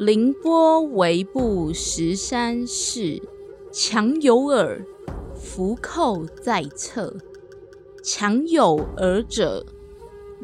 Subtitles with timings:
[0.00, 3.20] 凌波微步十三世，
[3.70, 4.82] 强有耳，
[5.34, 7.18] 伏寇在侧。
[8.02, 9.66] 强有耳者，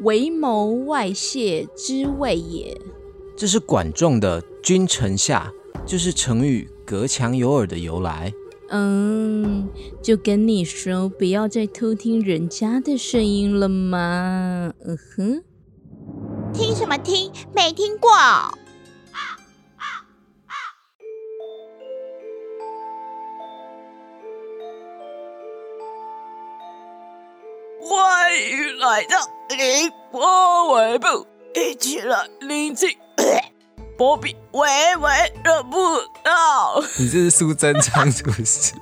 [0.03, 2.79] 为谋外泄之谓也。
[3.35, 5.51] 这是管仲的“君臣下”，
[5.87, 8.31] 就是成语“隔墙有耳”的由来。
[8.69, 9.67] 嗯，
[10.03, 14.71] 就跟你说，不要再偷听人家的声音了嘛。
[14.85, 15.43] 嗯哼，
[16.53, 17.31] 听什么听？
[17.55, 18.11] 没听过。
[28.37, 29.17] 欢迎来到
[29.49, 32.87] 凌波微步，一起来聆听
[33.97, 34.61] 波比微
[34.97, 35.09] 微
[35.43, 35.77] 的步
[36.23, 36.79] 道。
[36.99, 38.75] 你这是苏贞昌是不是？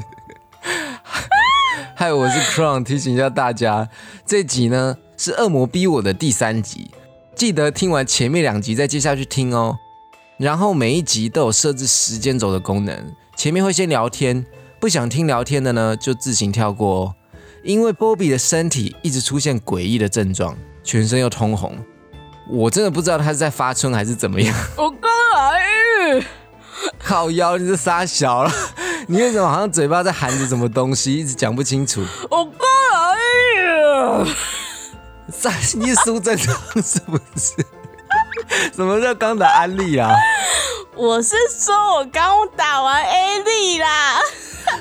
[1.95, 3.87] 嗨，我是 Crown，提醒一下大家，
[4.25, 6.91] 这集呢是《恶魔逼我》的第三集，
[7.33, 9.77] 记得听完前面两集再接下去听哦。
[10.35, 14.45] 然后每一集都有设置时间轴的功能，前面会先聊天，
[14.81, 17.15] 不想听聊天的呢就自行跳过哦。
[17.65, 21.75] 因为波比的身体一直出现诡异的症状，全身又通红，
[22.47, 24.55] 我真的不知道他是在发春还是怎么样。
[24.77, 26.23] 我刚来，
[27.03, 28.51] 靠腰，你这傻小了，
[29.07, 32.03] 你为什么好像嘴巴在含着什么东西，一直讲不清楚？
[32.29, 34.27] 我刚来，
[35.31, 37.65] 在 你苏正常是不是？
[38.75, 40.13] 什么叫刚打安利啊？
[40.95, 44.19] 我是说我刚打完 A 力啦。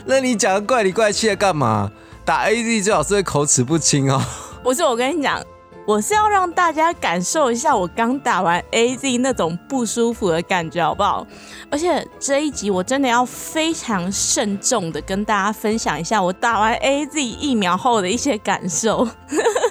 [0.04, 1.90] 那你讲的怪里怪气的干嘛？
[2.24, 4.18] 打 A Z 最好是会口齿不清哦。
[4.62, 5.44] 不是，我跟你讲，
[5.86, 11.26] 我是要让大家感受一下我刚打完 A Z 那种不舒服的感觉，好不好？
[11.70, 19.06] 而且这一集我真的要非常慎重的跟大家分享一下我打完 A Z 疫苗后的一些感受。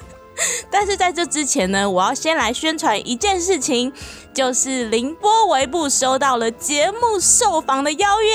[0.70, 3.92] 但是在这之前呢，我要先来宣传一件事情，
[4.32, 8.30] 就是凌波微步收到了节目受访的邀约。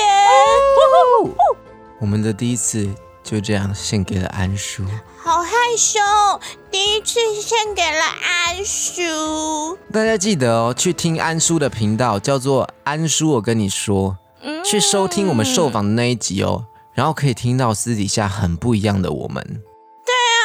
[2.01, 2.89] 我们的第一次。
[3.29, 4.83] 就这样献给了安叔，
[5.23, 6.01] 好害羞，
[6.71, 9.77] 第一次献给了安叔。
[9.93, 13.33] 大家记得哦，去听安叔的频道，叫做安叔。
[13.33, 14.17] 我跟你说，
[14.65, 16.65] 去收听我们受访的那一集哦，
[16.95, 19.45] 然后可以听到私底下很不一样的我们。
[19.45, 20.41] 对啊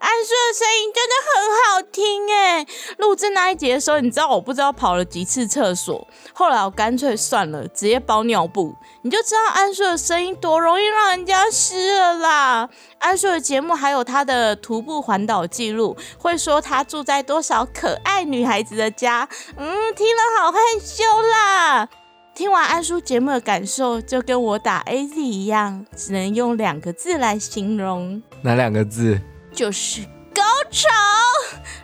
[0.00, 1.32] 安叔的声音真的很
[1.62, 2.66] 好听哎！
[2.98, 8.74] 录制那一集的时候，你知道我不知道跑了几次厕所，后来我干脆算了，直接包尿布。
[9.04, 12.70] 你就知道安叔的声音多容易让人家湿了啦。
[12.98, 19.28] 安叔的节目还有他的徒步环岛记录，会说他住在多少可爱女孩子的家，
[19.58, 21.86] 嗯，听了好害羞啦。
[22.34, 28.22] 听完安叔节目的感受，就跟我打 A Z 一样，只能用两个字来形容。
[28.40, 29.20] 哪两个字？
[29.52, 30.00] 就是
[30.34, 30.88] 高潮，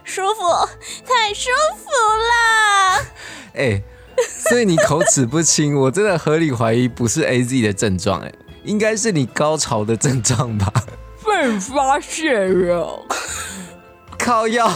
[0.04, 0.42] 舒服，
[1.06, 3.04] 太舒服了。
[3.54, 3.82] 哎，
[4.48, 8.32] 所以你口齿不清，我真的合理怀疑不是 A Z 的症状，哎，
[8.64, 10.72] 应该是你高潮的症状吧？
[11.24, 13.06] 被发现了，
[14.18, 14.70] 靠药，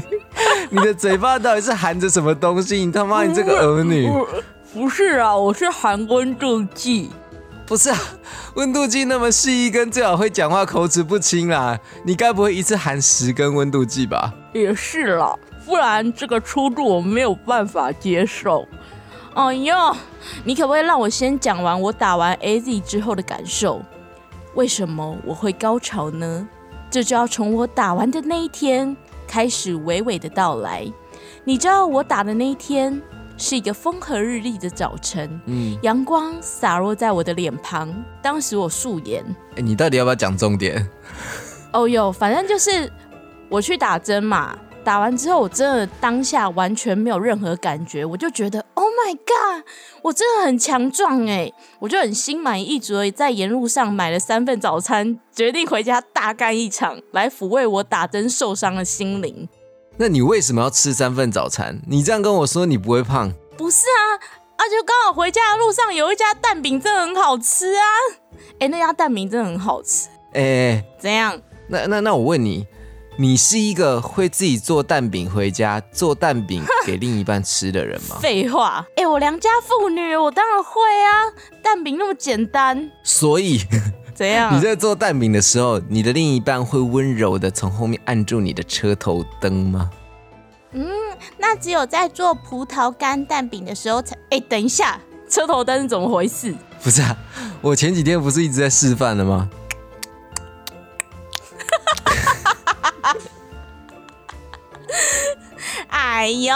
[0.70, 2.84] 你的嘴巴到底是含着什么东西？
[2.84, 4.10] 你他妈，你这个儿女！
[4.72, 7.10] 不是啊，我是含温度计。
[7.66, 7.98] 不是啊，
[8.56, 11.78] 温度计那么细一根，最好会讲话，口齿不清啦。
[12.04, 14.34] 你该不会一次含十根温度计吧？
[14.52, 15.34] 也是啦，
[15.64, 18.66] 不然这个出入我没有办法接受。
[19.34, 19.74] 哎呦，
[20.44, 23.82] 你可不可以让我先讲完我打完 A Z 之后的感受？
[24.54, 26.48] 为什么我会高潮呢？
[26.90, 30.86] 这就要从我打完的那一天开始娓娓的道来。
[31.42, 33.02] 你知道我打的那一天？
[33.36, 37.92] 是一个风和日丽的早晨，嗯，阳光洒落在我的脸庞。
[38.22, 39.24] 当时我素颜，
[39.56, 40.88] 哎，你到底要不要讲重点？
[41.74, 42.88] 哦哟，反正就是
[43.48, 49.64] 我去打针嘛，打完之后我真的当下完全没有任何感觉，我就觉得 Oh my God，
[50.02, 59.48] 我真的很强壮哎，我就很心满意足的在沿路上买了三份早餐，决定回家大干一场，来抚慰我打针受伤的心灵。
[59.96, 61.80] 那你为什么要吃三份早餐？
[61.88, 63.32] 你这样跟我说，你不会胖？
[63.56, 64.20] 不是啊，
[64.56, 67.84] 啊，就刚好回家的路上有一家蛋饼，真的很好吃啊！
[68.58, 70.08] 哎，那家蛋饼真的很好吃。
[70.34, 71.40] 哎，怎样？
[71.68, 72.66] 那那那我问你，
[73.16, 78.16] 你是一个会自己做蛋饼回家做蛋饼给另一半吃的人吗？
[78.20, 81.30] 废话，哎，我良家妇女，我当然会啊！
[81.62, 83.60] 蛋饼那么简单，所以。
[84.14, 84.56] 怎样？
[84.56, 89.90] 你在做蛋饼的时候，你的另一半会温柔的从后面按住你的车头灯吗？
[90.72, 90.88] 嗯，
[91.38, 94.16] 那只有在做葡萄干蛋饼的时候才。
[94.30, 96.52] 哎，等一下，车头灯是怎么回事？
[96.82, 97.16] 不是啊，
[97.60, 99.48] 我前几天不是一直在示范了吗？
[106.14, 106.54] 哎呦，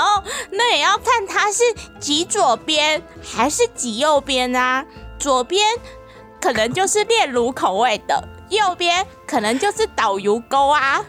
[0.52, 1.64] 那也要看它是
[1.98, 4.84] 挤左边还是挤右边啊。
[5.18, 5.66] 左边
[6.40, 11.04] 可能就是炼乳口味的，右边可能就是导游沟啊。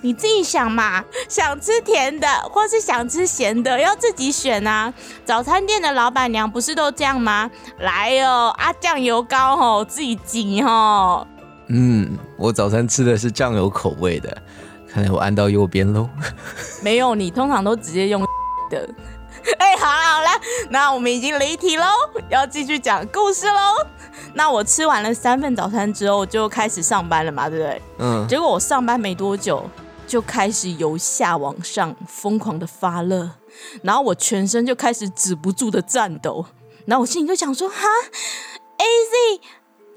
[0.00, 4.94] 你自己想嘛，想吃甜的或是想吃咸的，要自己选啊。
[5.26, 7.50] 早餐店的老板娘不是都这样吗？
[7.80, 11.26] 来哦，啊酱油膏吼，自己挤吼。
[11.68, 14.42] 嗯，我早餐吃的是酱油口味的，
[14.92, 16.08] 看来我按到右边喽。
[16.82, 18.22] 没有，你通常都直接用
[18.70, 18.88] 的。
[19.58, 20.28] 哎，好了好了，
[20.68, 21.84] 那我们已经离题喽，
[22.28, 23.86] 要继续讲故事喽。
[24.34, 27.82] 那我吃完了三份早餐之后，就开始上班了嘛，对不对？
[27.98, 29.64] 嗯，结果我上班没多久，
[30.06, 33.30] 就开始由下往上疯狂的发热，
[33.82, 36.44] 然后我全身就开始止不住的颤抖，
[36.84, 37.76] 然后我心里就想说，哈
[38.76, 39.40] ，A Z，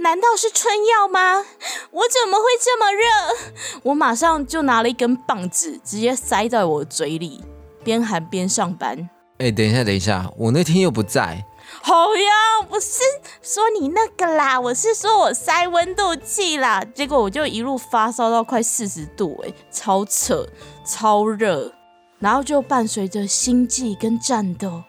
[0.03, 1.45] 难道是春药吗？
[1.91, 3.79] 我怎么会这么热？
[3.83, 7.41] 我马上就拿了一根棒子，直接塞在我嘴里，
[7.85, 9.09] 边喊边上班。
[9.37, 11.45] 哎，等一下，等一下，我那天又不在。
[11.81, 12.99] 好呀，不是
[13.41, 20.45] 说你那个啦，我是说我塞温度计啦，结果我就一路发烧到快四十度，哎，超扯，
[20.85, 21.71] 超热，
[22.19, 24.83] 然后就伴随着心悸跟战斗，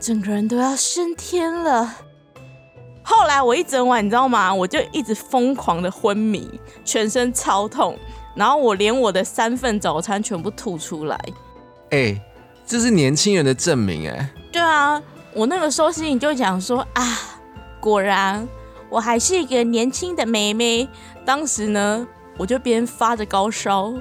[0.00, 1.94] 整个人都要升天了。
[3.08, 4.52] 后来我一整晚，你知道吗？
[4.52, 7.98] 我就一直疯狂的昏迷，全身超痛，
[8.34, 11.18] 然后我连我的三份早餐全部吐出来。
[11.88, 12.20] 哎，
[12.66, 14.30] 这是年轻人的证明，哎。
[14.52, 15.02] 对啊。
[15.32, 17.18] 我那个时候心里就讲说啊，
[17.80, 18.46] 果然
[18.90, 20.86] 我还是一个年轻的妹妹。
[21.24, 22.06] 当时呢，
[22.36, 23.94] 我就边发着高烧，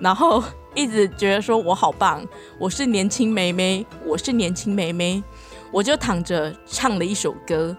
[0.00, 0.42] 然后
[0.74, 2.26] 一直觉得说我好棒，
[2.58, 5.22] 我是年轻妹妹，我是年轻妹妹。
[5.70, 7.76] 我就躺着唱了一首歌：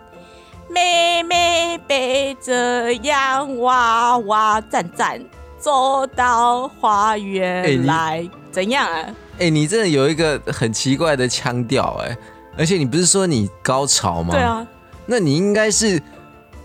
[0.76, 5.24] 妹妹背着洋娃娃，站站
[5.58, 9.06] 走到花园来，怎样啊？
[9.40, 12.18] 哎，你真的有一个很奇怪的腔调，哎。
[12.58, 14.34] 而且你不是说你高潮吗？
[14.34, 14.68] 对啊，
[15.06, 16.02] 那你应该是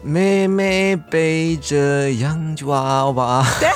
[0.03, 3.47] 妹妹背着洋娃娃。
[3.61, 3.69] 对，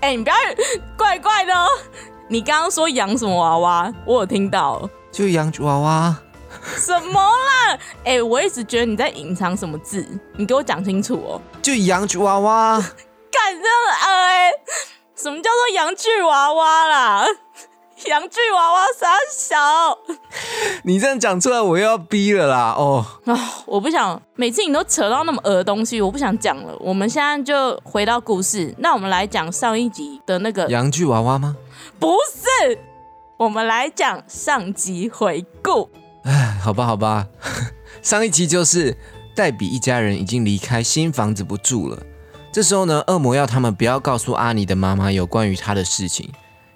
[0.00, 0.34] 哎，你不要
[0.96, 1.66] 怪怪的哦。
[2.28, 3.92] 你刚刚说洋什么娃娃？
[4.06, 6.16] 我有听到，就洋娃娃。
[6.76, 7.78] 什么啦？
[8.04, 10.06] 哎，我一直觉得你在隐藏什么字，
[10.36, 11.40] 你给我讲清楚哦。
[11.62, 12.78] 就洋娃娃。
[13.30, 13.68] 干这
[14.06, 14.52] 哎？
[15.14, 17.26] 什么叫做洋剧娃娃啦？
[18.04, 19.98] 洋剧娃娃傻小，
[20.84, 22.74] 你这样讲出来，我又要逼了啦！
[22.76, 23.34] 哦啊，
[23.64, 26.76] 我不想每次你都扯到那么恶的东西，我不想讲了。
[26.78, 31.56] 我们现在就回到故事，那我们来讲上一集的那个洋剧娃娃吗？
[31.98, 32.78] 不是，
[33.38, 35.88] 我们来讲上集回顾。
[36.26, 37.28] 哎，好吧，好吧，
[38.02, 38.96] 上一集就是
[39.34, 42.02] 黛比一家人已经离开新房子不住了。
[42.52, 46.28] 这时候呢，恶魔要他们不要告诉阿尼的妈妈有关于他的事情。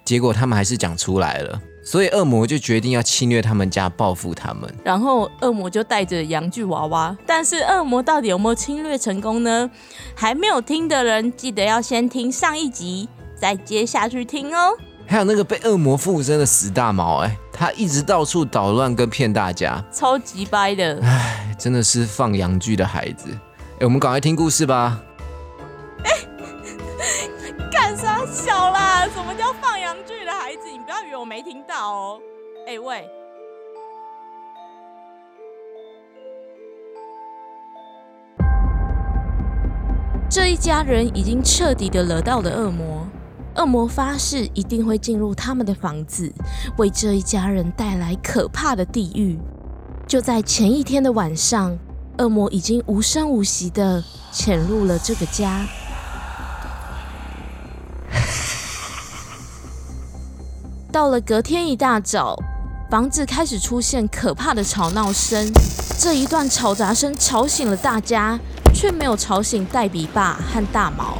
[0.05, 4.73] 结果他们还是讲出来了，所以恶魔就决定要侵略他们家，报复他们。
[4.83, 9.69] 然后恶魔就带着洋具娃娃，但是恶魔到底有没有侵略成功呢？
[10.15, 14.77] 还没有听的人，记得要先听上一集，再接下去听哦。
[15.11, 21.01] 还有那个被恶魔附身的死大毛，哎，他一直到处捣乱跟骗大家，超级掰的。
[21.03, 23.27] 哎，真的是放羊剧的孩子。
[23.73, 25.01] 哎，我们赶快听故事吧。
[27.69, 29.05] 干啥小啦？
[29.13, 30.71] 什么叫放羊剧的孩子？
[30.71, 32.19] 你不要以为我没听到哦。
[32.65, 33.05] 哎喂，
[40.29, 43.05] 这一家人已经彻底的惹到了恶魔。
[43.55, 46.31] 恶魔发誓一定会进入他们的房子，
[46.77, 49.37] 为这一家人带来可怕的地狱。
[50.07, 51.77] 就在前一天的晚上，
[52.17, 55.65] 恶魔已经无声无息的潜入了这个家。
[60.91, 62.37] 到了隔天一大早，
[62.89, 65.51] 房子开始出现可怕的吵闹声。
[65.97, 68.39] 这一段吵杂声吵醒了大家，
[68.73, 71.15] 却没有吵醒黛比爸和大毛。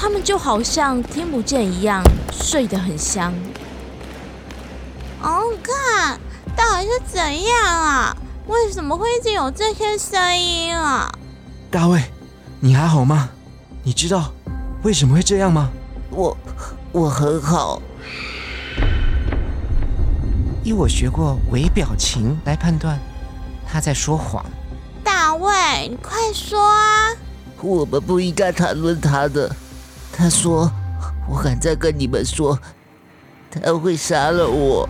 [0.00, 3.34] 他们就好像听不见一样，睡得很香。
[5.20, 6.18] 哦，看，
[6.56, 8.16] 到底是怎样啊？
[8.46, 11.12] 为什么会一直有这些声音啊？
[11.68, 12.00] 大卫，
[12.60, 13.28] 你还好吗？
[13.82, 14.32] 你知道
[14.84, 15.68] 为什么会这样吗？
[16.10, 16.36] 我，
[16.92, 17.82] 我很好。
[20.62, 23.00] 以我学过微表情来判断，
[23.66, 24.46] 他在说谎。
[25.02, 27.10] 大卫，你快说啊！
[27.60, 29.54] 我们不应该谈论他的。
[30.18, 30.68] 他说
[31.30, 32.58] ：“我敢再跟你们说，
[33.48, 34.88] 他会杀了我。”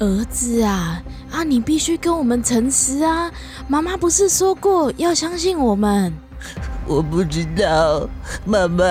[0.00, 3.30] 儿子啊，啊，你必须跟我们诚实啊！
[3.68, 6.12] 妈妈不是说过要相信我们？
[6.86, 8.06] 我不知道，
[8.44, 8.84] 妈妈，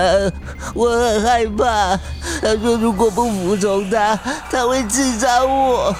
[0.74, 1.96] 我很害怕。
[2.42, 4.18] 他说如果不服从他，
[4.50, 5.94] 他会刺杀我。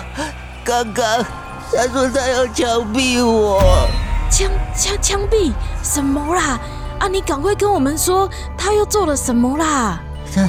[0.64, 1.24] 刚刚
[1.72, 3.62] 他说他要枪毙我，
[4.30, 6.58] 枪枪枪毙什么啦？
[6.98, 10.00] 啊，你赶快跟我们说，他又做了什么啦？
[10.34, 10.48] 他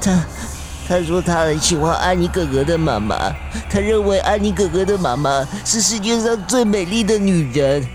[0.00, 0.24] 他
[0.88, 3.16] 他说他很喜欢安妮哥哥的妈妈，
[3.70, 7.86] 他认为安妮哥哥的妈妈是世界上最美丽的女人，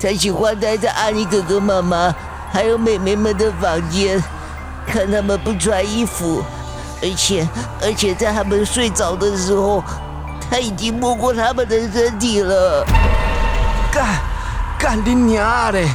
[0.00, 2.14] 他喜欢待在安妮哥哥妈妈。
[2.52, 4.22] 还有妹妹们的房间，
[4.86, 6.42] 看他们不穿衣服，
[7.00, 7.48] 而且
[7.80, 9.82] 而且在他们睡着的时候，
[10.50, 12.84] 他已经摸过他们的身体了。
[13.90, 14.04] 干
[14.78, 15.88] 干你娘嘞！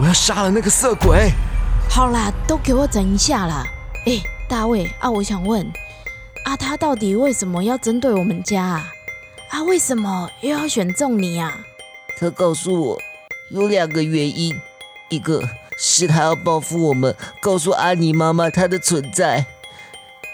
[0.00, 1.32] 我要杀了那个色鬼！
[1.88, 3.64] 好啦，都给我整一下啦！
[4.06, 5.66] 哎，大卫啊，我想问，
[6.44, 8.92] 啊，他到底为什么要针对我们家啊？
[9.50, 11.58] 啊，为什么又要选中你啊？
[12.18, 12.98] 他告诉我
[13.50, 14.54] 有两个原因，
[15.08, 15.42] 一个。
[15.84, 19.44] 是他要报复我们，告诉阿妮妈妈他的存在。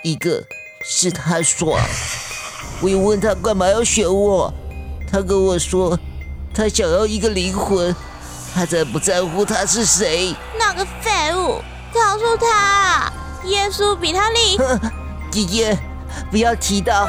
[0.03, 0.45] 一个
[0.85, 1.81] 是他爽，
[2.83, 4.53] 我又问他干嘛要选我，
[5.11, 5.99] 他跟我说
[6.53, 7.95] 他想要一个灵魂，
[8.59, 10.35] 他才不在乎他是谁。
[10.59, 11.63] 那个废物，
[11.95, 13.09] 告诉他，
[13.45, 14.65] 耶稣比他厉害。
[15.31, 15.79] 姐姐，
[16.29, 17.09] 不要提到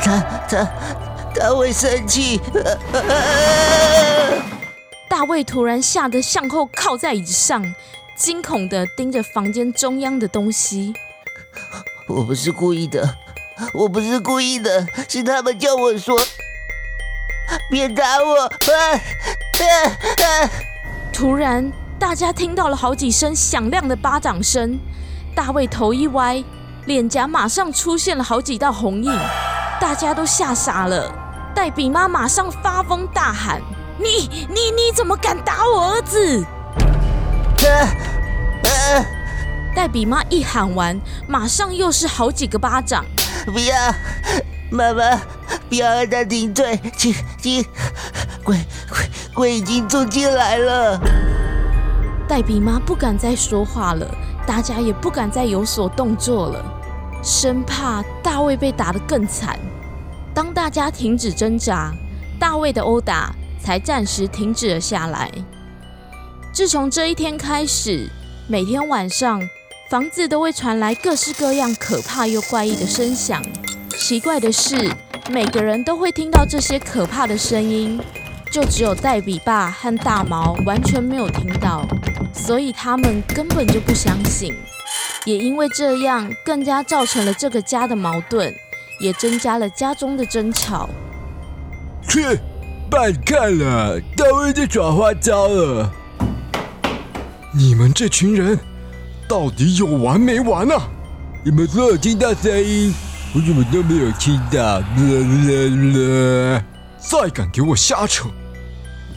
[0.00, 0.70] 他，他
[1.34, 2.40] 他会生气。
[5.10, 7.74] 大卫突然吓得向后靠在椅子上，
[8.16, 10.94] 惊恐的盯着房间中央的东西。
[12.06, 13.16] 我不是故意的，
[13.74, 16.16] 我不是故意的，是他们叫我说
[17.68, 18.48] 别打我。
[21.12, 24.78] 突然，大家听到了好几声响亮的巴掌声。
[25.34, 26.42] 大卫头一歪，
[26.86, 29.12] 脸颊马上出现了好几道红印，
[29.80, 31.12] 大家都吓傻了。
[31.54, 33.60] 黛比妈马上发疯大喊。
[33.98, 36.44] 你你你怎么敢打我儿子？
[39.74, 43.04] 黛比妈一喊完，马上又是好几个巴掌。
[43.46, 43.74] 不要，
[44.70, 45.20] 妈妈，
[45.68, 47.64] 不要让他顶嘴，请请，
[48.44, 48.56] 鬼
[48.88, 49.07] 鬼
[49.38, 51.00] 鬼已经住进来了。
[52.28, 54.04] 黛比妈不敢再说话了，
[54.44, 56.64] 大家也不敢再有所动作了，
[57.22, 59.56] 生怕大卫被打得更惨。
[60.34, 61.92] 当大家停止挣扎，
[62.40, 63.32] 大卫的殴打。
[63.60, 65.30] 才暂时停止了下来。
[66.52, 68.08] 自从这一天开始，
[68.46, 69.42] 每天晚上
[69.90, 73.42] 房子都会传来各式各样可怕又怪异的声响。
[73.98, 74.90] 奇怪的是，
[75.30, 78.00] 每个人都会听到这些可怕的声音，
[78.50, 81.86] 就只有代比爸和大毛完全没有听到，
[82.32, 84.54] 所以他们根本就不相信。
[85.24, 88.54] 也因为这样，更加造成了这个家的矛盾，
[89.00, 90.88] 也增加了家中的争吵。
[92.08, 92.38] 去。
[92.90, 95.92] 别看了，大卫在耍花招了！
[97.52, 98.58] 你们这群人
[99.28, 100.88] 到底有完没完啊？
[101.44, 102.94] 你们都有听到声音，
[103.34, 104.82] 我怎么都没有听到？
[106.98, 108.28] 再敢给我瞎扯，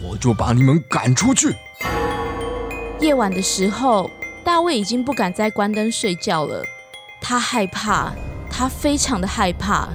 [0.02, 1.56] 我就把你们赶出去！
[3.00, 4.10] 夜晚的时候，
[4.44, 6.64] 大卫已经不敢再关灯睡觉了，
[7.20, 8.14] 他害怕，
[8.50, 9.90] 他非常的害怕。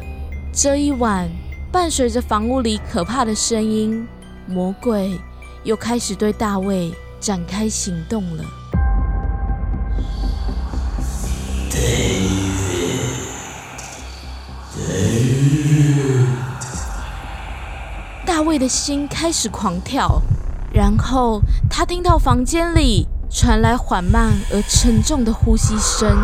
[0.52, 1.28] 这一晚。
[1.73, 4.09] 伴随着房屋里可怕的声音，
[4.47, 5.21] 魔鬼
[5.62, 6.90] 又开始对大卫
[7.21, 8.45] 展开行动了。
[18.37, 20.21] 大卫的心开始狂跳，
[20.71, 21.40] 然后
[21.71, 26.14] 他听到房间里传来缓慢而沉重的呼吸声。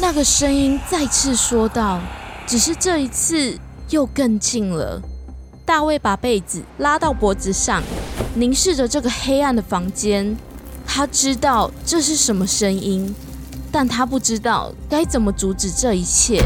[0.00, 2.00] 那个声音再次说道
[2.44, 3.56] ：“只是这一次
[3.90, 5.00] 又更近了。”
[5.64, 7.80] 大卫把被子拉到脖子上，
[8.34, 10.36] 凝视着这个黑暗的房间。
[10.84, 13.14] 他知道这是什么声音，
[13.70, 16.42] 但他不知道该怎么阻止这一切。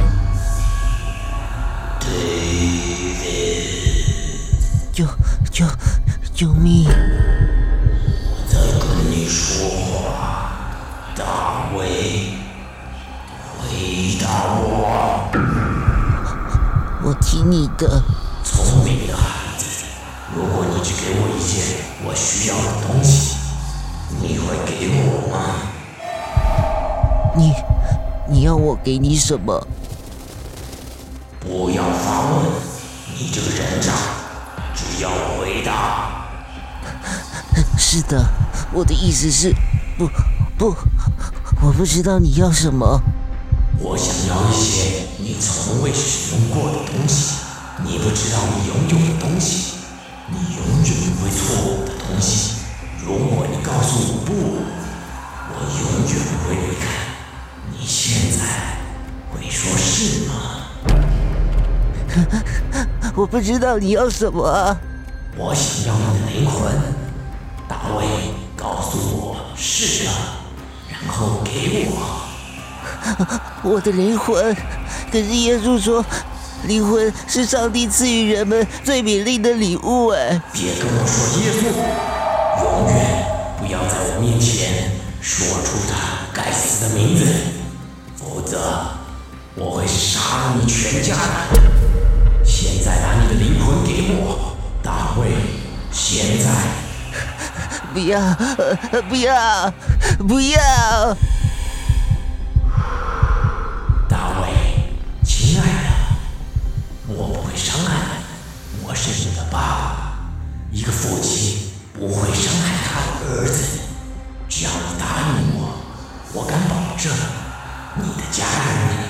[4.93, 5.07] 救
[5.51, 5.65] 救
[6.35, 6.89] 救命！
[6.89, 6.93] 我
[8.49, 10.11] 在跟你说话，
[11.17, 12.35] 大卫。
[13.63, 13.67] 回
[14.21, 14.27] 答
[14.61, 15.31] 我！
[17.03, 18.03] 我听你的。
[18.43, 19.85] 聪明的孩子，
[20.35, 21.55] 如果你只给我一件
[22.05, 23.37] 我需要的东西，
[24.21, 25.00] 你会给我
[28.33, 29.67] 你要我给你什么？
[31.41, 32.45] 不要发问，
[33.19, 33.93] 你这个人渣！
[34.73, 36.29] 只要回答。
[37.77, 38.25] 是的，
[38.73, 39.53] 我的意思是，
[39.99, 40.09] 不，
[40.57, 40.77] 不，
[41.61, 43.03] 我不知道你要什么。
[43.81, 47.35] 我想要一些你从未使用过的东西，
[47.85, 49.73] 你不知道你拥有的东西，
[50.29, 52.53] 你永远不会错过的东西。
[53.05, 54.20] 如果你告诉我
[60.01, 60.33] 是吗？
[63.15, 64.75] 我不知道你要什么啊。
[65.37, 66.73] 我想要你的灵魂。
[67.69, 68.07] 大卫，
[68.57, 70.11] 告诉我是的，
[70.89, 72.23] 然后给我。
[73.63, 74.57] 我的灵魂。
[75.13, 76.03] 可是耶稣说，
[76.65, 80.09] 灵魂是上帝赐予人们最美丽的礼物。
[80.09, 81.65] 哎，别跟我说耶稣，
[82.65, 83.27] 永远
[83.59, 84.91] 不要在我面前
[85.21, 87.27] 说出他该死的名字，
[88.17, 88.59] 否则
[89.61, 91.61] 我会杀了你全家的。
[92.43, 95.33] 现在把你的灵魂给我，大卫。
[95.93, 96.49] 现在，
[97.93, 98.19] 不要，
[99.07, 99.71] 不要，
[100.27, 100.59] 不要。
[104.09, 104.49] 大卫，
[105.23, 107.93] 亲爱的，我不会伤害
[108.73, 110.17] 你，我是你的爸爸。
[110.73, 113.79] 一个父亲不会伤害他的儿子。
[114.49, 115.77] 只要你答应我，
[116.33, 117.13] 我敢保证，
[117.97, 119.10] 你的家人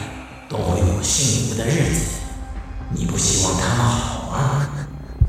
[0.51, 2.19] 都会有幸福的日子。
[2.93, 4.67] 你不希望他们好吗？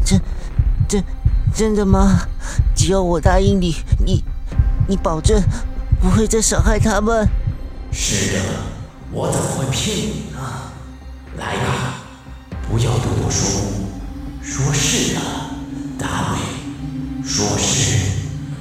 [0.04, 0.20] 真，
[0.90, 1.04] 真，
[1.54, 2.22] 真的吗？
[2.76, 4.24] 只要我答应你，你，
[4.88, 5.40] 你保证
[6.02, 7.30] 不会再伤害他们。
[7.92, 8.40] 是的，
[9.12, 10.40] 我怎么会骗你呢？
[11.38, 12.02] 来吧，
[12.68, 13.62] 不要对我说，
[14.42, 15.22] 说是的，
[16.00, 17.96] 大卫，说是，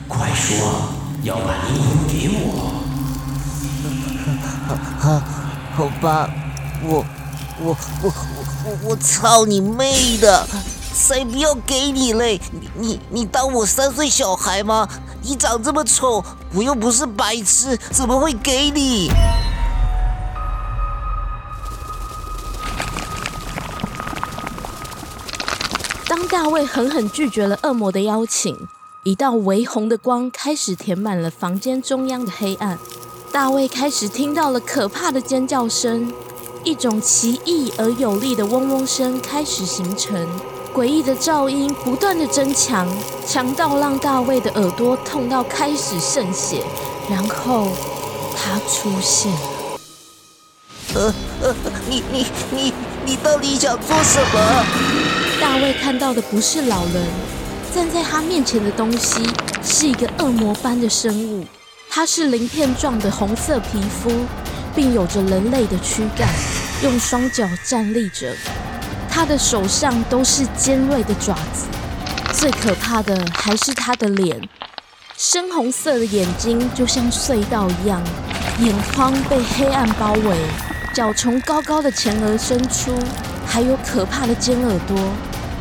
[0.07, 2.85] 快说，要把灵魂给我。
[4.99, 5.23] 好，
[5.75, 6.29] 好吧，
[6.83, 7.05] 我，
[7.63, 8.13] 我，我，
[8.65, 10.47] 我，我操你妹的！
[10.93, 12.41] 才不要给你嘞！
[12.53, 14.89] 你你你当我三岁小孩吗？
[15.23, 19.11] 你长这么丑，我又不是白痴，怎么会给你？
[26.09, 28.57] 当大卫狠狠拒绝了恶魔的邀请，
[29.05, 32.79] 一道微红的光开始填满了房间中央的黑暗。
[33.33, 36.13] 大卫开始听到了可怕的尖叫声，
[36.65, 40.27] 一种奇异而有力的嗡嗡声开始形成。
[40.75, 42.87] 诡异的噪音不断的增强，
[43.27, 46.63] 强到让大卫的耳朵痛到开始渗血。
[47.11, 47.69] 然后
[48.37, 49.39] 他出现了。
[50.95, 51.55] 呃呃，
[51.89, 52.73] 你你你
[53.05, 54.65] 你到底想做什么？
[55.41, 57.07] 大卫看到的不是老人，
[57.75, 59.23] 站在他面前的东西
[59.63, 61.45] 是一个恶魔般的生物。
[61.89, 64.11] 它是鳞片状的红色皮肤，
[64.75, 66.29] 并有着人类的躯干，
[66.83, 68.35] 用双脚站立着。
[69.09, 71.67] 他的手上都是尖锐的爪子，
[72.33, 74.41] 最可怕的还是他的脸，
[75.17, 78.01] 深红色的眼睛就像隧道一样，
[78.61, 80.37] 眼眶被黑暗包围，
[80.95, 82.95] 脚从高高的前额伸出，
[83.45, 84.97] 还有可怕的尖耳朵，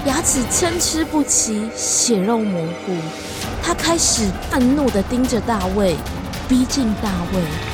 [0.05, 2.95] 牙齿参差不齐，血肉模糊。
[3.61, 5.95] 他开始愤怒地盯着大卫，
[6.47, 7.68] 逼近大卫。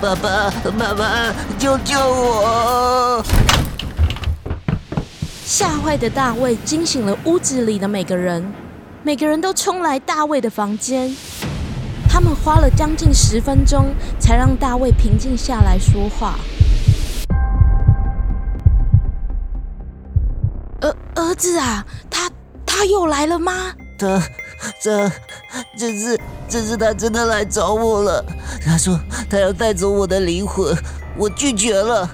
[0.00, 3.24] 爸爸妈妈，救救我！
[5.44, 8.44] 吓坏的大卫惊醒了屋子里的每个人，
[9.02, 11.12] 每个人都冲来大卫的房间。
[12.08, 16.36] 他们花了将近十分钟，才让大卫平静下来说话。
[20.80, 22.30] 儿儿子啊，他
[22.64, 23.72] 他又来了吗？
[23.98, 24.22] 他
[24.80, 25.10] 这
[25.76, 28.24] 这次这次他真的来找我了。
[28.64, 28.98] 他说
[29.30, 30.76] 他要带走我的灵魂，
[31.16, 32.08] 我拒绝了。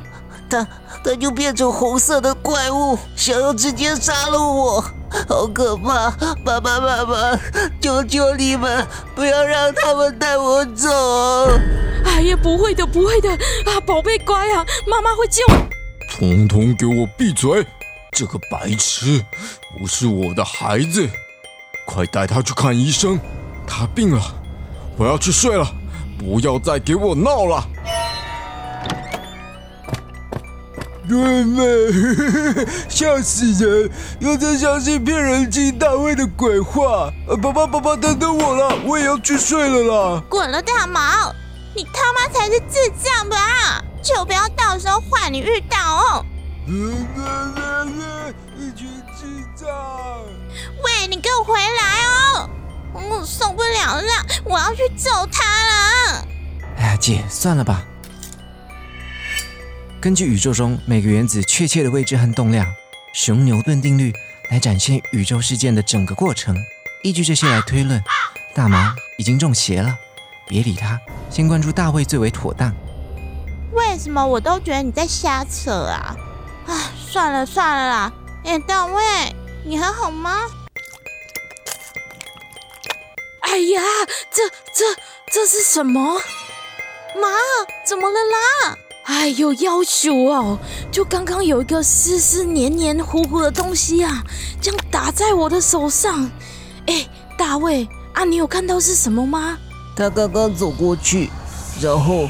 [0.48, 0.66] 他
[1.02, 4.80] 他就变成红色的怪物，想要直接杀了我，
[5.28, 6.10] 好可怕！
[6.44, 7.40] 爸爸妈妈，
[7.80, 10.88] 求求你们不要让他们带我走。
[12.04, 15.42] 哎呀，不会的，不会的啊，宝贝乖啊，妈妈会救。
[16.16, 17.66] 统统给我闭嘴！
[18.12, 19.24] 这个白痴
[19.76, 21.08] 不是我的孩子。
[21.86, 23.18] 快带他去看医生，
[23.66, 24.20] 他病了。
[24.96, 25.66] 我要去睡了，
[26.18, 27.66] 不要再给我闹了。
[31.06, 31.62] 妹妹，
[32.88, 33.90] 笑死人！
[34.20, 37.12] 又在相信骗人精大卫的鬼话。
[37.42, 39.82] 爸爸，爸爸，等等我了，我也要去睡了
[40.14, 40.22] 啦。
[40.30, 41.00] 滚了，大毛！
[41.76, 43.84] 你他妈才是智障吧？
[44.02, 46.24] 就不要到时候换你遇到哦。
[48.56, 49.68] 一群智障！
[50.84, 52.50] 喂，你给我回来哦！
[52.92, 56.28] 我受不了了，我要去揍他了！
[56.78, 57.82] 哎呀，姐，算了吧。
[60.00, 62.66] 根据宇宙中每个原子确切的位置和动量，
[63.14, 64.12] 使用牛顿定律
[64.50, 66.54] 来展现宇宙事件的整个过程。
[67.02, 68.02] 依据这些来推论，
[68.54, 69.96] 大毛已经中邪了。
[70.46, 72.74] 别理他，先关注大卫最为妥当。
[73.72, 76.14] 为什么我都觉得你在瞎扯啊？
[77.08, 78.12] 算了算了啦。
[78.44, 79.02] 哎，大卫，
[79.64, 80.36] 你还好吗？
[83.54, 83.80] 哎呀，
[84.32, 84.84] 这这
[85.30, 86.16] 这是什么？
[87.14, 87.28] 妈，
[87.86, 88.76] 怎么了啦？
[89.04, 90.58] 哎呦，要求哦！
[90.90, 94.24] 就刚刚有一个湿湿黏黏糊糊的东西啊，
[94.60, 96.28] 这样打在我的手上。
[96.86, 97.06] 哎，
[97.38, 99.56] 大卫啊，你有看到是什么吗？
[99.94, 101.30] 他刚刚走过去，
[101.80, 102.28] 然后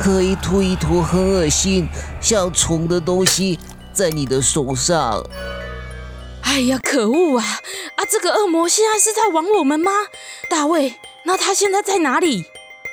[0.00, 1.86] 可以吐一坨很恶心、
[2.18, 3.60] 像虫的东西
[3.92, 5.22] 在你的手上。
[6.52, 7.44] 哎呀，可恶啊！
[7.96, 9.90] 啊，这个恶魔现在是在玩我们吗？
[10.50, 12.44] 大卫，那他现在在哪里？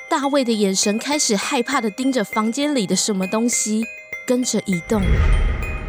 [0.08, 3.84] 大卫的眼神开始害怕的盯着房间里的什么东西，
[4.26, 5.02] 跟着移动。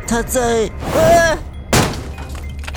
[0.06, 0.70] 他在……
[0.98, 1.40] 啊！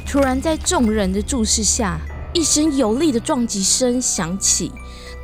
[0.07, 1.99] 突然，在众人的注视下，
[2.33, 4.71] 一声有力的撞击声响起。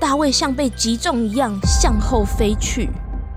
[0.01, 2.89] 大卫像被击中一样向后飞去，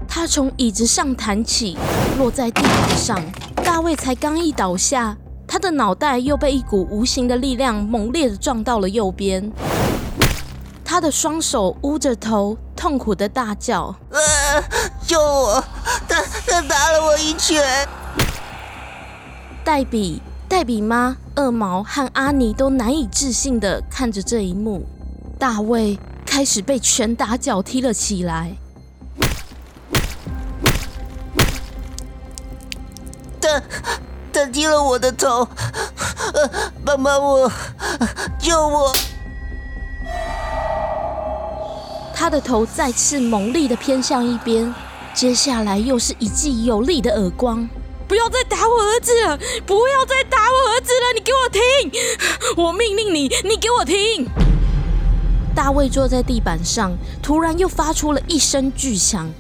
[0.08, 1.78] 他从椅子上弹起，
[2.18, 3.22] 落在地板上。
[3.64, 5.16] 大卫才刚一倒下，
[5.48, 9.52] 他的脑袋又被一股无形的力量猛烈的撞到了右边。
[10.84, 14.20] 他的双手捂着头，痛苦的大叫：“啊！
[15.06, 15.64] 救我！
[16.08, 17.64] 他他打了我一拳！”
[19.66, 24.86] 黛比、黛比妈、二毛和阿尼都难以置信的看着这一幕。
[25.40, 28.56] 大卫开始被拳打脚踢了起来。
[33.42, 33.62] 他
[34.34, 35.48] 他踢了我的头！
[36.84, 37.52] 帮帮我！
[38.40, 38.92] 救我！
[42.16, 44.74] 他的头再次猛力的偏向一边，
[45.14, 47.70] 接下来又是一记有力的耳光。
[48.08, 49.38] 不要再打我儿子了！
[49.66, 51.14] 不要再打我儿子了！
[51.16, 51.62] 你给我停！
[52.58, 54.28] 我命令你，你给我停！
[55.56, 56.92] 大卫坐在地板上，
[57.22, 59.32] 突然又发出了一声巨响。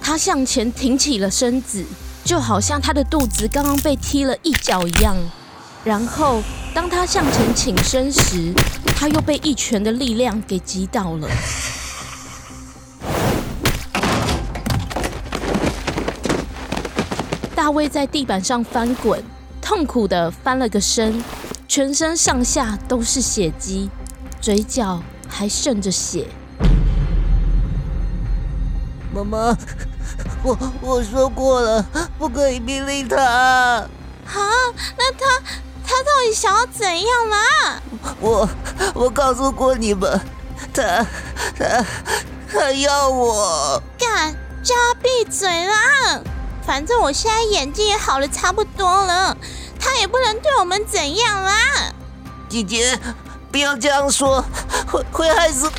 [0.00, 1.84] 他向前挺起了身子，
[2.24, 5.16] 就好像他的肚子刚刚被踢了一脚一样。
[5.84, 8.52] 然后，当他向前倾身时，
[8.96, 11.28] 他又被一拳的力量给击倒了。
[17.54, 19.22] 大卫在地板上翻滚，
[19.60, 21.22] 痛苦的翻了个身，
[21.66, 23.90] 全身上下都是血迹，
[24.40, 26.28] 嘴角还渗着血。
[29.12, 29.56] 妈妈，
[30.42, 31.84] 我我说过了，
[32.18, 33.16] 不可以命令他。
[33.16, 33.88] 啊，
[34.96, 35.40] 那他
[35.86, 37.82] 他到底想要怎样啦？
[38.20, 38.48] 我
[38.94, 40.20] 我告诉过你们，
[40.72, 41.06] 他
[41.56, 41.84] 他
[42.50, 43.80] 他要我。
[43.98, 46.20] 干，叫他闭嘴啦！
[46.66, 49.36] 反正我现在眼睛也好了差不多了，
[49.78, 51.54] 他也不能对我们怎样啦。
[52.48, 52.98] 姐姐，
[53.50, 54.44] 不要这样说，
[54.90, 55.70] 会会害死。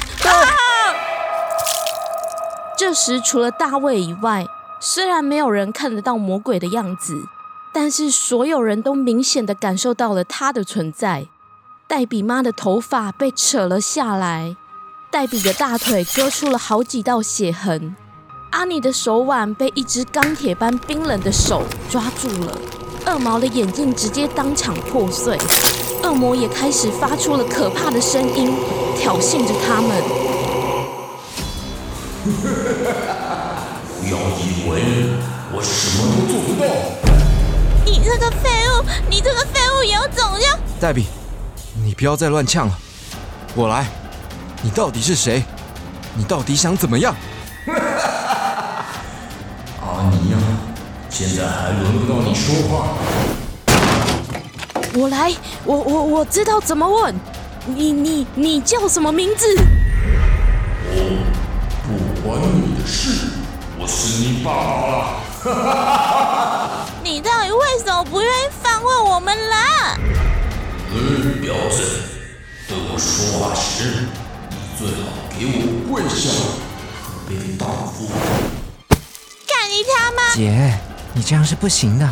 [2.85, 4.45] 这时，除了大卫以外，
[4.81, 7.29] 虽然没有人看得到魔鬼的样子，
[7.71, 11.27] 但是所有人都明显的感受到了他的存在。
[11.87, 14.57] 黛比妈的头发被扯了下来，
[15.09, 17.95] 黛比的大腿割出了好几道血痕。
[18.51, 22.59] 阿尼的手腕被一只钢铁般冰冷的手抓住了，
[23.05, 25.37] 恶毛的眼镜直接当场破碎，
[26.03, 28.53] 恶魔也开始发出了可怕的声音，
[28.97, 30.32] 挑衅着他们。
[35.63, 36.65] 什么都做不到！
[37.85, 40.57] 你这个废物，你这个废物有种呀！
[40.79, 41.07] 黛比，
[41.83, 42.77] 你不要再乱呛了，
[43.55, 43.85] 我来。
[44.61, 45.43] 你到底是谁？
[46.15, 47.15] 你到底想怎么样？
[49.81, 50.37] 阿尼亚，
[51.09, 52.97] 现在还轮不到你说话。
[54.95, 55.33] 我来，
[55.65, 57.13] 我我我知道怎么问。
[57.65, 59.47] 你你你叫什么名字？
[60.91, 61.01] 我
[61.83, 63.27] 不关你的事，
[63.79, 65.22] 我是你爸爸了。
[67.03, 69.97] 你到底为什么不愿意放过我们啦？
[70.89, 71.83] 嗯，婊子，
[72.67, 74.07] 对我说话时，
[74.49, 75.57] 你最好给我
[75.91, 76.29] 跪下，
[77.03, 78.07] 可悲的荡妇。
[79.45, 80.33] 干你他妈！
[80.33, 80.79] 姐，
[81.13, 82.09] 你这样是不行的。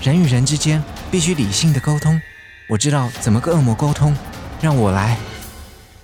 [0.00, 2.20] 人与人之间必须理性的沟通。
[2.68, 4.16] 我知道怎么跟恶魔沟通，
[4.60, 5.18] 让我来。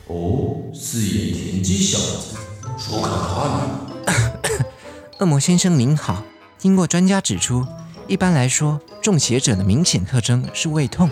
[0.09, 2.37] 哦，四眼田鸡小子，
[2.77, 4.67] 说看看。
[5.21, 6.25] 恶魔先生您好，
[6.65, 7.67] 经过专家指出，
[8.09, 11.11] 一般来说，中邪者的明显特征是胃痛，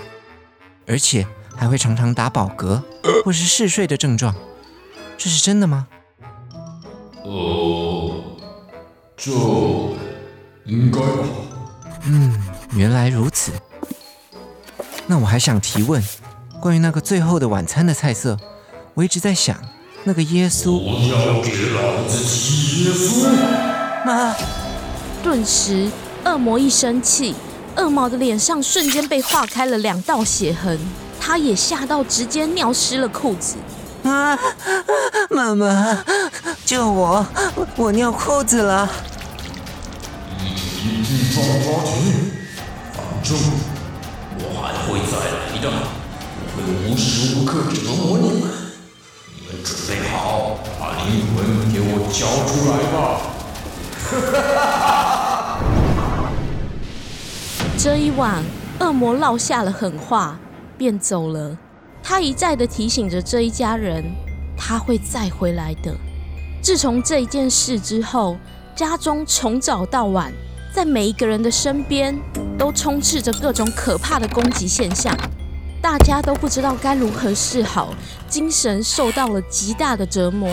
[0.86, 2.82] 而且还会常常打饱嗝
[3.22, 4.34] 或是嗜睡的症状，
[5.18, 5.88] 这是真的吗？
[7.24, 8.22] 哦，
[9.14, 9.30] 这
[10.64, 11.28] 应该吧。
[12.04, 13.52] 嗯，原来如此。
[15.06, 16.02] 那我还想提问，
[16.62, 18.38] 关于那个最后的晚餐的菜色，
[18.94, 19.54] 我一直在想，
[20.04, 23.28] 那个耶稣，不要给老子提耶稣！
[24.06, 24.34] 妈，
[25.22, 25.88] 顿时，
[26.24, 27.32] 恶魔一生气，
[27.76, 30.76] 恶魔的脸上瞬间被划开了两道血痕，
[31.20, 33.54] 他也吓到直接尿湿了裤子。
[34.02, 34.36] 啊，
[35.30, 36.04] 妈妈，
[36.64, 37.24] 救我！
[37.76, 38.90] 我尿裤子了。
[41.34, 41.44] 放
[41.84, 42.32] 停！
[42.92, 43.38] 反正
[44.40, 45.22] 我还会再来
[45.62, 45.64] 的，
[46.36, 46.58] 我会
[46.90, 48.42] 无时无刻折磨你们。
[49.36, 51.36] 你们准备好，把灵魂
[51.72, 52.94] 给我交出来吧！
[57.82, 58.44] 这一晚，
[58.78, 60.38] 恶魔落下了狠话，
[60.78, 61.58] 便走了。
[62.00, 64.04] 他一再的提醒着这一家人，
[64.56, 65.92] 他会再回来的。
[66.62, 68.36] 自从这一件事之后，
[68.76, 70.32] 家中从早到晚，
[70.72, 72.16] 在每一个人的身边，
[72.56, 75.12] 都充斥着各种可怕的攻击现象，
[75.80, 77.92] 大家都不知道该如何是好，
[78.28, 80.48] 精神受到了极大的折磨。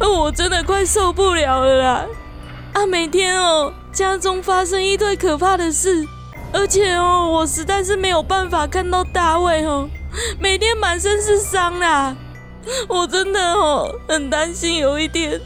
[0.00, 2.08] 我真的快受不了了！
[2.74, 6.06] 啊，每天哦，家中发生一堆可怕的事。
[6.52, 9.88] 而且哦，我实在是没有办法看到大卫哦，
[10.38, 12.16] 每天满身是伤啦。
[12.88, 15.40] 我真的哦，很担心有一天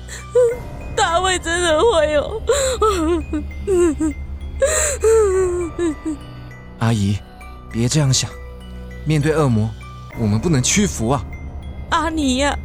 [0.94, 2.40] 大卫真的会哦。
[6.80, 7.18] 阿姨，
[7.70, 8.30] 别这样想，
[9.06, 9.68] 面对恶魔，
[10.18, 11.24] 我们不能屈服啊。
[11.90, 12.56] 阿尼呀，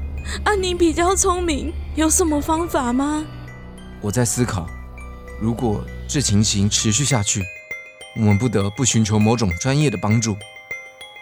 [0.43, 3.25] 阿尼比较聪明，有什么方法吗？
[4.03, 4.67] 我在思考，
[5.39, 7.41] 如果这情形持续下去。
[8.15, 10.37] 我们不得不寻求某种专业的帮助，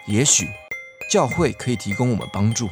[0.06, 0.46] 也许
[1.10, 2.68] 教会可以提供我们帮助。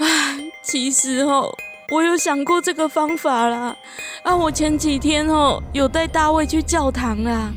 [0.00, 1.54] 唉，其实哦，
[1.92, 3.76] 我有想过这个方法啦。
[4.24, 7.52] 啊，我前几天哦有带大卫去教堂啊，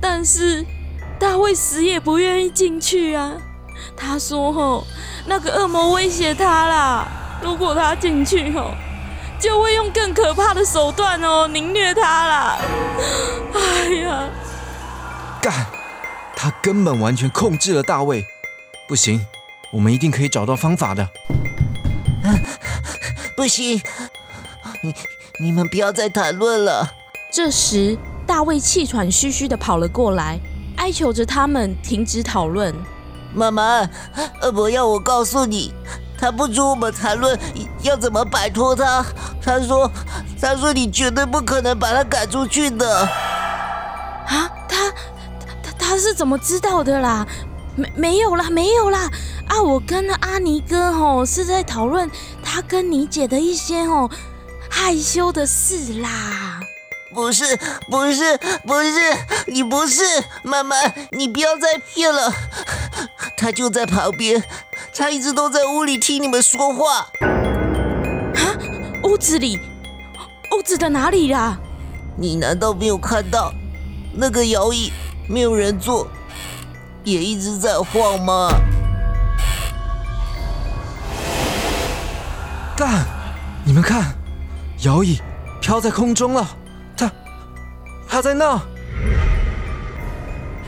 [0.00, 0.64] 但是
[1.18, 3.36] 大卫死也不愿意进去啊。
[3.94, 4.84] 他说哦，
[5.26, 7.06] 那个恶魔威胁他啦，
[7.42, 8.74] 如果他进去哦，
[9.40, 12.58] 就会用更可怕的手段哦凌虐他啦。
[13.54, 14.28] 哎呀！
[15.40, 15.66] 干！
[16.36, 18.24] 他根本完全控制了大卫。
[18.86, 19.24] 不行，
[19.72, 21.08] 我们一定可以找到方法的。
[23.36, 23.80] 不行，
[24.82, 24.94] 你
[25.40, 26.92] 你们不要再谈论了。
[27.32, 30.38] 这时，大卫气喘吁吁的跑了过来，
[30.76, 32.74] 哀求着他们停止讨论。
[33.32, 33.88] 妈妈，
[34.42, 35.72] 恶魔要我告诉你，
[36.20, 37.38] 他不准我们谈论
[37.82, 39.04] 要怎么摆脱他。
[39.42, 39.90] 他说，
[40.40, 43.00] 他说你绝对不可能把他赶出去的。
[43.00, 44.92] 啊，他。
[45.62, 47.26] 他他是怎么知道的啦？
[47.74, 49.10] 没没有啦，没有啦！
[49.48, 52.08] 啊，我跟阿尼哥吼是在讨论
[52.44, 54.10] 他跟你姐的一些吼
[54.68, 56.60] 害羞的事啦。
[57.12, 57.56] 不是，
[57.90, 59.00] 不是，不是，
[59.46, 60.02] 你不是
[60.42, 60.76] 妈妈，
[61.10, 62.32] 你不要再骗了。
[63.36, 64.42] 他就在旁边，
[64.94, 67.06] 他一直都在屋里听你们说话。
[68.34, 68.42] 啊，
[69.04, 69.58] 屋子里，
[70.56, 71.58] 屋子的哪里啦？
[72.16, 73.52] 你难道没有看到
[74.12, 74.92] 那个摇椅？
[75.26, 76.06] 没有人坐，
[77.04, 78.50] 也一直在晃吗？
[82.76, 83.06] 干！
[83.64, 84.14] 你们看，
[84.82, 85.20] 摇椅
[85.60, 86.46] 飘在空中了，
[86.96, 87.10] 它，
[88.08, 88.60] 它在那。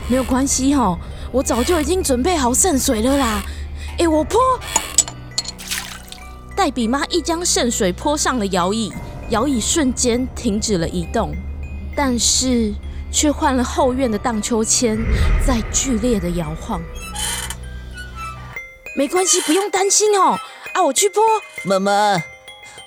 [0.07, 0.97] 没有关系哈，
[1.31, 3.43] 我早就已经准备好圣水了啦。
[3.99, 4.39] 哎，我泼！
[6.55, 8.93] 黛比妈一将圣水泼上了摇椅，
[9.29, 11.35] 摇椅瞬间停止了移动，
[11.95, 12.73] 但是。
[13.15, 14.97] 却换了后院的荡秋千，
[15.45, 16.81] 在剧烈的摇晃。
[18.97, 20.39] 没关系，不用担心哦。
[20.73, 21.21] 啊，我去泼。
[21.63, 22.23] 妈妈，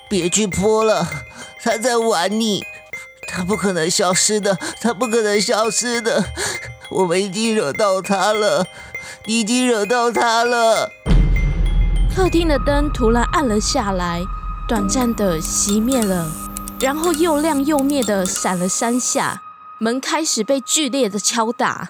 [0.09, 1.07] 别去泼了，
[1.63, 2.61] 他在玩你，
[3.25, 6.25] 他不可能消失的，他不可能消失的。
[6.91, 8.67] 我们已经惹到他了，
[9.23, 10.91] 你已经惹到他了。
[12.17, 14.25] 客厅的灯突然暗了下来，
[14.67, 16.27] 短暂的熄灭了，
[16.79, 19.39] 然后又亮又灭的闪了三下。
[19.77, 21.89] 门开始被剧烈的敲打，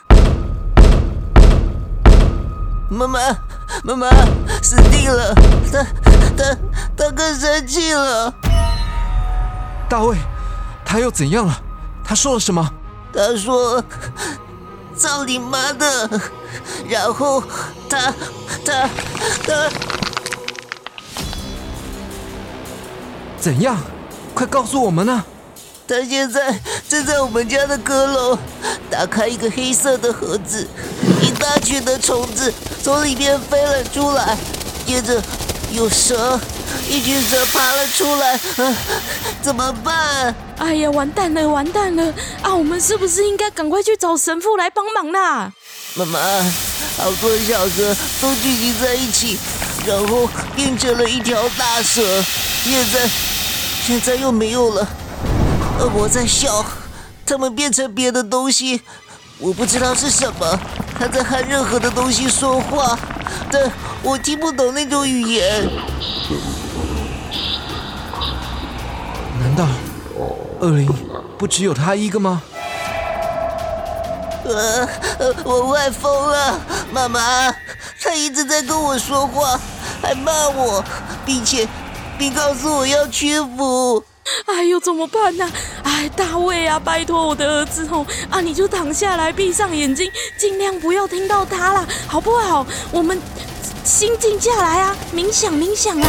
[2.89, 3.19] 妈妈，
[3.85, 4.09] 妈妈，
[4.61, 5.33] 死定了！
[5.71, 5.81] 他，
[6.35, 6.57] 他，
[6.97, 8.33] 他更生气了。
[9.87, 10.17] 大卫，
[10.83, 11.57] 他又怎样了？
[12.03, 12.69] 他说了什么？
[13.13, 13.81] 他说
[14.93, 16.21] ：“操你妈的！”
[16.89, 17.41] 然后
[17.89, 18.13] 他，
[18.65, 18.89] 他，
[19.45, 19.69] 他
[23.47, 23.77] 怎样？
[24.33, 25.23] 快告诉我们呢！
[25.87, 26.53] 他现在
[26.89, 28.37] 正在我们家的阁楼，
[28.89, 30.67] 打开一个黑色的盒子，
[31.21, 34.37] 一大群的虫子从里面飞了出来，
[34.85, 35.23] 接着
[35.71, 36.37] 有蛇，
[36.89, 38.37] 一群蛇爬了出来，
[39.41, 40.35] 怎么办？
[40.57, 42.13] 哎呀，完蛋了，完蛋了！
[42.41, 45.53] 啊，我们是不是应该赶快去找神父来帮忙啦？
[45.95, 46.19] 妈妈，
[46.97, 49.39] 好多小蛇都聚集在一起，
[49.85, 52.03] 然后变成了一条大蛇，
[52.65, 53.09] 现在，
[53.87, 54.85] 现在又没有了。
[55.79, 56.65] 恶魔在笑，
[57.25, 58.81] 他们变成别的东西，
[59.39, 60.59] 我不知道是什么。
[60.99, 62.99] 他在和任何的东西说话，
[63.49, 63.71] 但
[64.03, 65.69] 我听不懂那种语言。
[69.39, 69.65] 难道
[70.59, 70.93] 恶灵
[71.37, 72.41] 不只有他一个吗？
[74.43, 74.85] 呃，
[75.19, 76.59] 呃我快疯了，
[76.91, 77.55] 妈妈，
[78.01, 79.57] 他一直在跟我说话，
[80.01, 80.83] 还骂我，
[81.25, 81.65] 并且
[82.17, 84.03] 并告诉我要屈服。
[84.45, 85.49] 哎呦，怎么办呢、
[85.83, 92.65] 哎，大卫啊，拜托我的儿子哦，啊，你就躺下来，闭上眼睛，尽量不要听到他啦，好不好？
[92.91, 93.21] 我们
[93.85, 96.07] 心静下来啊，冥想冥想啊。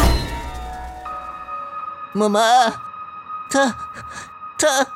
[2.12, 2.40] 妈妈，
[3.50, 3.76] 他
[4.58, 4.86] 他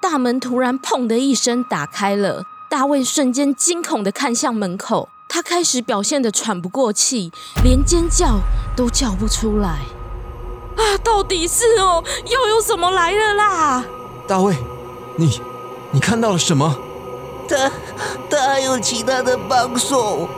[0.00, 7.30] 大门突然砰的一声打开了，大卫瞬间惊恐的看向门口，他开始表现的喘不过气，
[7.62, 8.40] 连尖叫
[8.74, 9.82] 都叫不出来。
[10.76, 13.84] 啊，到底是哦，又有什么来了啦？
[14.26, 14.56] 大卫，
[15.16, 15.40] 你
[15.90, 16.76] 你看到了什么？
[17.48, 17.70] 他
[18.30, 20.28] 他还有其他的帮手。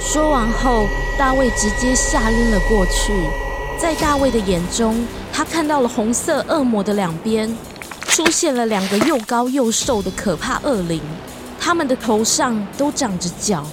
[0.00, 0.86] 说完后，
[1.18, 3.12] 大卫直接吓晕了过去。
[3.78, 7.56] 在大卫的眼中，他看到了红色恶魔的两边
[8.06, 11.00] 出现了两个又高又瘦的可怕恶灵，
[11.60, 13.64] 他们的头上都长着角，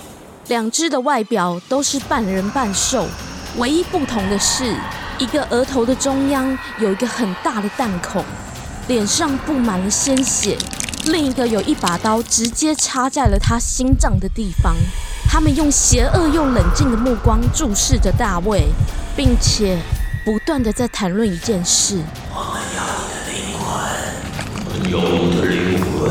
[0.48, 3.06] 两只的外表都是半人半兽。
[3.58, 4.76] 唯一不同的是，
[5.18, 8.22] 一个额头的中央有一个很大的弹孔，
[8.90, 10.58] 脸上布满了鲜血；
[11.06, 14.76] 另一个有一把刀直接插在了他心脏的地方。
[15.30, 18.68] 他们用邪恶又冷静的目光注视着大卫，
[19.16, 19.78] 并且
[20.26, 22.02] 不断的在谈论一件事
[22.34, 23.68] 我要的灵魂
[24.58, 25.00] 我要
[25.40, 26.02] 的灵魂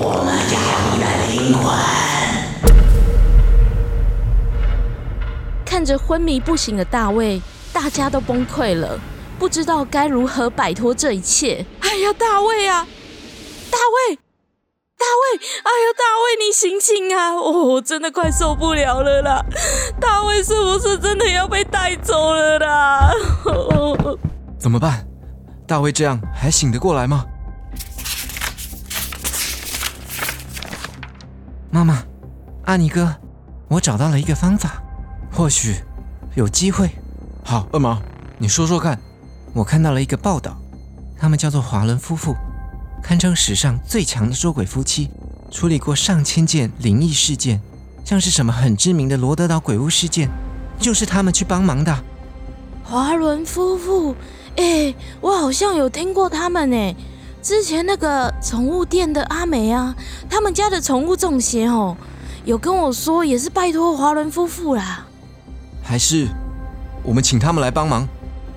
[0.00, 2.07] 我要的灵魂。
[5.78, 7.40] 看着昏迷不醒的大卫，
[7.72, 8.98] 大家都崩溃了，
[9.38, 11.64] 不知道该如何摆脱这一切。
[11.78, 12.84] 哎呀，大卫啊，
[13.70, 17.30] 大卫，大卫，哎呀，大卫，你醒醒啊！
[17.32, 19.40] 哦，我真的快受不了了啦！
[20.00, 23.12] 大卫是不是真的要被带走了啦？
[24.58, 25.06] 怎么办？
[25.64, 27.24] 大卫这样还醒得过来吗？
[31.70, 32.02] 妈妈，
[32.64, 33.14] 阿尼哥，
[33.68, 34.82] 我找到了一个方法，
[35.38, 35.76] 或许
[36.34, 36.90] 有机会。
[37.44, 38.02] 好，二毛，
[38.38, 38.98] 你说说看。
[39.54, 40.56] 我看到了一个报道，
[41.16, 42.34] 他们叫做华伦夫妇，
[43.04, 45.08] 堪称史上最强的捉鬼夫妻，
[45.48, 47.60] 处理过上千件灵异事件，
[48.04, 50.28] 像是什么很知名的罗德岛鬼屋事件，
[50.76, 51.96] 就是他们去帮忙的。
[52.82, 54.16] 华伦夫妇，
[54.56, 56.96] 哎、我好像有听过他们哎。
[57.40, 59.94] 之前那个宠物店的阿美啊，
[60.28, 61.96] 他们家的宠物中邪哦，
[62.44, 65.04] 有跟我说也是拜托华伦夫妇啦。
[65.88, 66.28] 还是
[67.02, 68.06] 我们请他们来帮忙？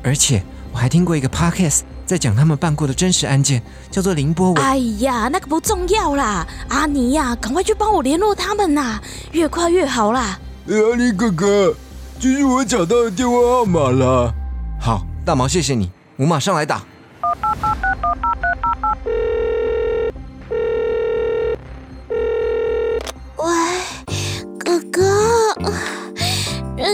[0.03, 4.61] 而且我还听过一个 podcast 在讲他们办过的真实案件，叫做凌波尾。
[4.61, 8.99] 哎呀，那个不重要啦，阿尼呀、赶快去帮我联络他们呐，
[9.31, 10.37] 越快越好啦。
[10.67, 11.73] 阿尼哥哥，
[12.19, 14.33] 这是我找到的电话号码啦。
[14.77, 16.83] 好，大毛，谢谢你，我马上来打。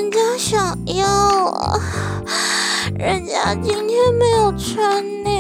[0.08, 1.06] 人家想要
[1.50, 1.82] 啊，
[2.98, 5.38] 人家今天没有穿呢。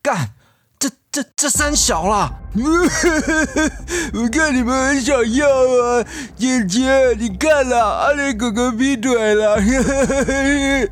[0.00, 0.30] 干，
[0.78, 2.32] 这这这三小啦！
[4.14, 6.02] 我看你们很想要啊，
[6.34, 9.56] 姐姐，你看啦，阿雷哥哥劈腿了。
[9.56, 9.68] 嗯，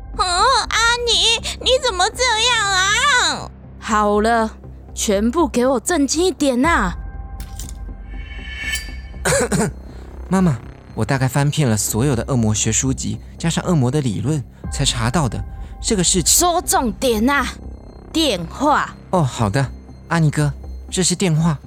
[0.19, 3.49] 阿尼，你怎么这样啊？
[3.79, 4.51] 好了，
[4.93, 6.93] 全部给我正经一点呐、
[10.29, 10.59] 妈妈，
[10.99, 15.41] 我大概翻遍了所有的恶魔学书籍，加上恶魔的理论，才查到的
[15.81, 16.37] 这个事情。
[16.37, 17.45] 说重点呐、
[18.11, 18.93] 电话。
[19.11, 19.65] 哦，好的，
[20.09, 20.51] 阿尼哥，
[20.91, 21.57] 这是电话。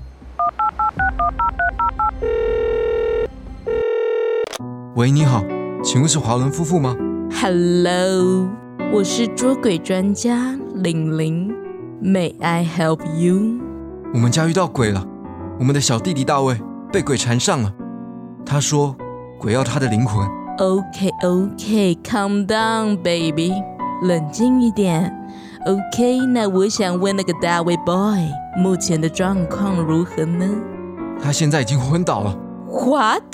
[4.96, 5.42] 喂，你好，
[5.82, 6.94] 请问是华伦夫妇吗
[7.40, 8.50] ？Hello，
[8.92, 11.50] 我是捉鬼专家玲玲
[12.02, 13.40] ，May I help you？
[14.12, 15.06] 我们家遇到鬼了，
[15.58, 16.60] 我们的小弟弟大卫
[16.92, 17.72] 被鬼缠上了。
[18.44, 18.94] 他说，
[19.42, 20.24] 鬼要他的灵魂。
[20.58, 23.52] OK OK，calm down baby，
[24.02, 25.12] 冷静一点。
[25.66, 28.20] OK，那我想问那个大卫 boy
[28.56, 30.48] 目前的状况如何呢
[31.20, 32.36] 他现在已经昏倒了。
[32.68, 33.24] ？What？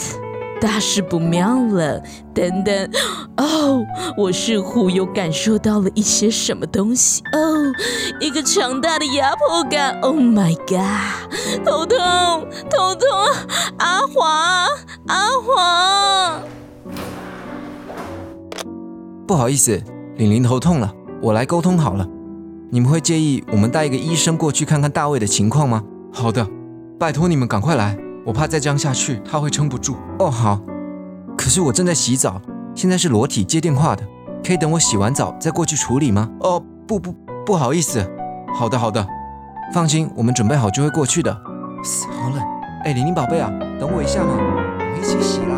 [0.60, 2.02] 大事不妙了！
[2.34, 2.90] 等等，
[3.36, 3.84] 哦，
[4.16, 7.72] 我似乎又感受到了一些什么东西哦，
[8.20, 9.98] 一个强大的压迫感。
[10.00, 11.64] Oh my god！
[11.64, 11.98] 头痛，
[12.70, 13.08] 头痛！
[13.78, 14.66] 阿华，
[15.06, 16.42] 阿华！
[19.26, 19.80] 不好意思，
[20.16, 20.92] 玲玲头痛了，
[21.22, 22.06] 我来沟通好了。
[22.70, 25.82] 你们会介意我们带一个医生过去看看大卫的情况吗？
[26.12, 26.46] 好的，
[26.98, 27.96] 拜托你们赶快来，
[28.28, 29.96] 我怕再这样下去他会撑不住。
[30.18, 30.60] 哦，好。
[31.34, 32.38] 可是我正在洗澡，
[32.74, 34.02] 现在是裸体接电话的，
[34.44, 36.28] 可以等我洗完澡再过去处理吗？
[36.40, 37.14] 哦，不不，
[37.46, 38.06] 不好意思。
[38.54, 39.06] 好的好的，
[39.72, 41.32] 放心，我们准备好就会过去的。
[41.32, 42.38] 好冷，
[42.84, 43.50] 哎，玲玲宝贝啊，
[43.80, 45.54] 等我一下嘛，我们一起洗啦。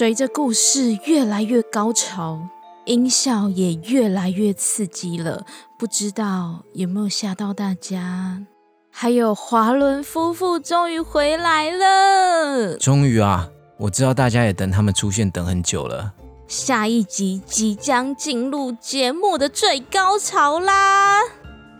[0.00, 2.48] 随着故事越来越高潮，
[2.86, 5.44] 音效也越来越刺激了，
[5.78, 8.40] 不知道有没有吓到大家？
[8.90, 13.50] 还有华伦夫妇终于回来了，终于啊！
[13.76, 16.14] 我知道大家也等他们出现等很久了。
[16.48, 21.20] 下一集即将进入节目的最高潮啦！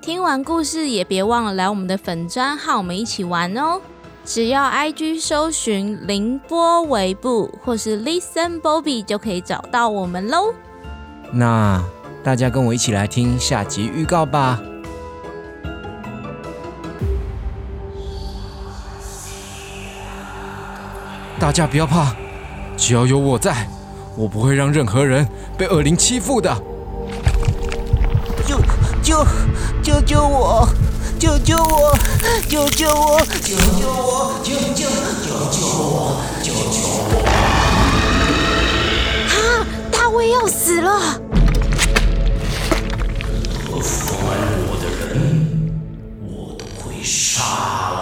[0.02, 3.80] 听完故事也别忘了来我们的粉砖和我们一起玩哦。
[4.24, 10.54] 只要 I G 搜寻凌波微步或是 Listen Bobby 就可以找到我们喽。
[11.32, 11.82] 那
[12.22, 14.60] 大家跟我一起来听下集预告吧。
[21.40, 22.14] 大家不要怕，
[22.76, 23.66] 只要有我在，
[24.14, 26.54] 我不会让任何人被恶灵欺负的。
[28.46, 28.58] 救
[29.02, 29.24] 救
[29.82, 30.68] 救救我！
[31.20, 31.94] 救救我！
[32.48, 33.20] 救救我！
[33.42, 34.40] 救救我！
[34.42, 34.88] 救救
[35.20, 36.16] 救救我！
[36.42, 36.80] 救救
[37.12, 37.14] 我！
[39.28, 39.36] 哈！
[39.92, 41.20] 大卫要死了！
[43.68, 44.32] 妨碍
[44.64, 45.68] 我的人，
[46.24, 48.00] 我都会杀了。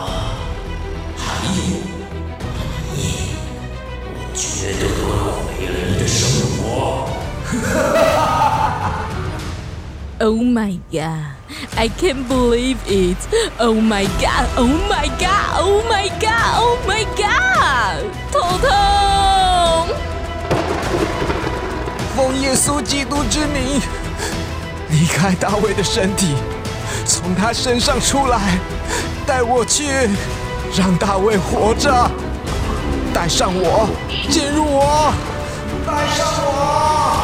[1.16, 1.48] 还有
[2.94, 3.02] 你，
[4.14, 4.96] 我绝对会
[5.34, 5.74] 毁了。
[5.90, 6.22] 你的生
[6.62, 6.62] 活。
[10.20, 11.37] Oh my god!
[11.76, 13.16] I can't believe it!
[13.58, 14.46] Oh my god!
[14.56, 15.60] Oh my god!
[15.60, 16.58] Oh my god!
[16.58, 18.04] Oh my god!
[18.32, 18.68] 头痛！
[22.16, 23.80] 奉耶稣基督之名，
[24.90, 26.34] 离开大卫的身体，
[27.06, 28.58] 从他身上出来，
[29.26, 29.84] 带我去，
[30.76, 32.10] 让大卫活着，
[33.14, 33.88] 带上我，
[34.30, 35.12] 进入我，
[35.86, 37.17] 带上我。